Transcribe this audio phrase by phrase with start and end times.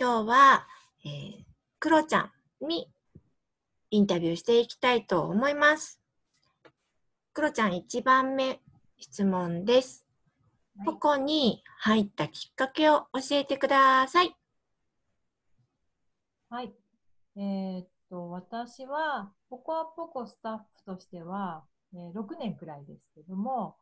[0.00, 0.66] 今日は、
[1.04, 1.44] えー、
[1.78, 2.90] クロちゃんに
[3.90, 6.00] インタビューしていきたいと思います。
[7.34, 8.60] クロちゃん1番目
[8.96, 10.06] 質問です。
[10.78, 14.34] はいここに入ったきっかけを教えてください。
[16.48, 16.72] はい。
[17.36, 23.76] えーっと、私は、ポコアポコスタッフとしては、えー6年くらいですけども、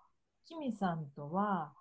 [0.46, 1.72] キミさんとは、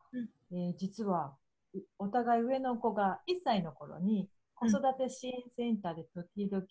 [0.51, 1.33] えー実は、
[1.73, 6.65] うお互い上の子が1歳の頃に、子育て支援センターで時々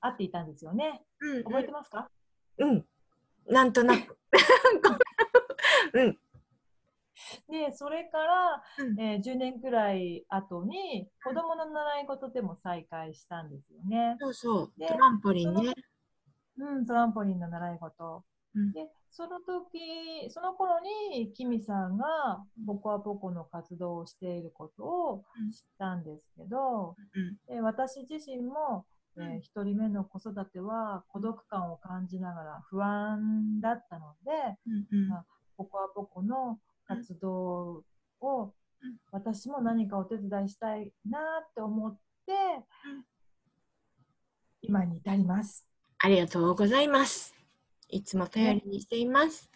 [0.00, 1.02] 会っていたんですよね。
[1.20, 2.10] うん覚えてますか、
[2.58, 2.84] うん。
[3.46, 4.18] なんとなく。
[5.94, 6.18] うん。
[7.50, 14.16] で、それから、うんえー10年くらい後に、子供の習い事でも再開したんですよね。
[14.20, 14.72] そうそう。
[14.78, 15.74] でトランポリンね。
[16.58, 18.24] うん、トランポリンの習い事。
[18.54, 26.94] うんで、その時、その頃に、キミさんが、ポコアポコの活動をしていることをうん知ったんですけど、
[27.48, 27.54] うん。
[27.54, 34.30] で私自身も、えうんー一人目の子育ては孤独感を感じながら不安だったので、
[34.66, 37.82] うんうんまあポコアポコの活動
[38.20, 43.04] をうん私も何かお手伝いしたいなって思って、うん
[44.60, 45.66] 今に至ります。
[45.98, 47.37] ありがとうございます。
[47.88, 49.50] いつも頼りにしています。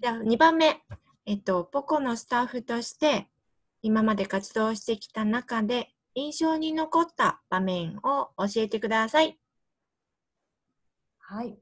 [0.00, 0.82] じゃあ2番目、
[1.26, 3.28] えっと、ポコのスタッフとして
[3.82, 9.38] 今まで活動してきた中で印象に残った場面を教えてください。
[11.18, 11.58] はい。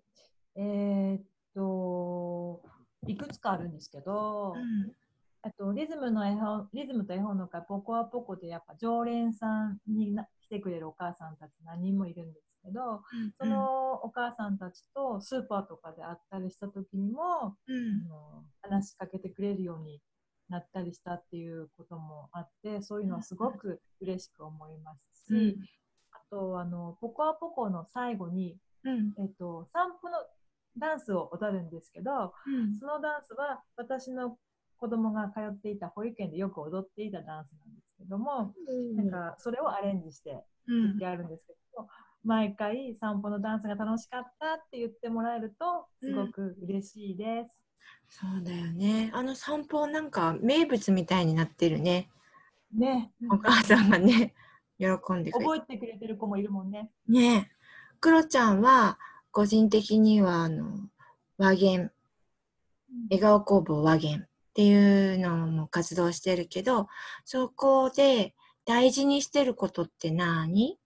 [0.57, 1.23] えーっ
[1.55, 2.63] と、
[3.07, 4.55] いくつかあるんですけど、
[5.43, 13.03] あとリズムの絵本、リズムと絵本の会、ポコアポコでやっぱ常連さんにな来てくれるお母さんたち何人もいるんですけど、
[13.39, 18.07] そのお母さんたちとスーパーとかで会ったりした時にも、うん。
[18.07, 20.01] あの話しかけてくれるように
[20.49, 25.65] なったりしたっていうこともあって、そういうのはすごく嬉しく思いますし、うん。
[26.13, 29.15] あとあの、ポコアポコの最後に、うん。
[29.19, 30.19] えっと、散歩の
[30.79, 32.75] ダンスを踊るんですけど、うん。
[32.79, 34.39] そのダンスは私の
[34.79, 38.53] 子供が通っていた保育園でよく踊っていたダンスなんですけども、
[38.97, 41.87] なんかそれをアレンジしてうんやるんですけど、
[42.25, 47.59] 毎回散歩のダンスが楽しかったって言ってもらえるとすごく嬉しいです。
[48.09, 49.11] そうだよね。
[49.15, 52.09] あの散歩なんか名物みたいになってるね。
[52.75, 54.35] ね、お母さんがね、
[54.79, 56.91] 喜んでくれ覚えてくれてる子もいるもんね。
[57.09, 57.51] ねえ。
[58.01, 58.99] クロちゃんは
[59.31, 60.89] 個人的にはあの
[61.39, 61.91] 和言
[63.11, 66.89] 笑顔工房和言っていうのも活動してるけど、
[67.25, 68.35] そこで
[68.65, 70.79] 大事にしてることって何？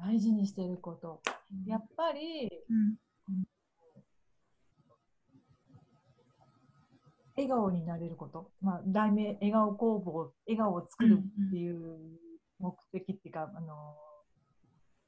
[0.00, 1.20] 大事にしてること。
[1.66, 2.96] やっぱりうん
[7.36, 8.50] 笑顔になれること。
[8.60, 11.98] まあ、題名、笑顔工房、笑顔を作るっていう
[12.58, 13.94] 目的っていうか、あの、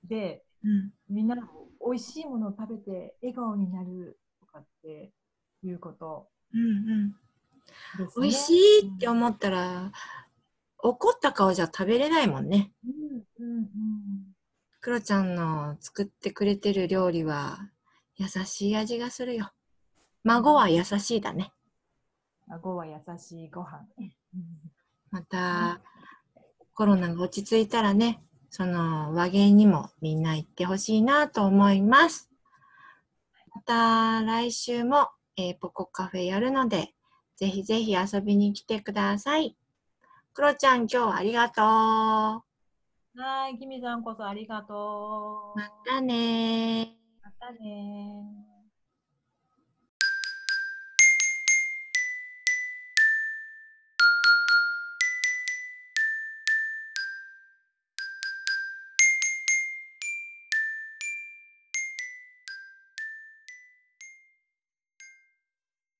[0.04, 1.36] で、うんみんな
[1.84, 5.12] 美味しいものを食べて笑顔になるとかって
[5.64, 6.64] いうことうんう
[7.08, 7.14] ん。
[8.20, 9.92] 美味しいって思ったら、
[10.78, 12.72] 怒った顔じゃ食べれないもんね。
[12.84, 13.66] うんうんうん
[14.82, 17.70] クロちゃんの作ってくれてる料理は
[18.16, 19.52] 優しい味がするよ。
[20.24, 21.52] 孫は優しいだね。
[22.48, 23.86] 顎は優しいご飯。
[23.98, 24.12] うん
[25.12, 25.80] また、
[26.74, 32.28] コロナが落ち着いたらね、その和芸にもみんな行ってほしいなと思います。
[33.54, 36.92] また来週も、えーポコカフェやるので、
[37.36, 39.56] ぜひぜひ遊びに来てください。
[40.34, 42.51] クロちゃん今日はありがとう。
[43.16, 45.58] はい、キミさんこそありがとう。
[45.58, 47.22] またねー。
[47.22, 48.51] またねー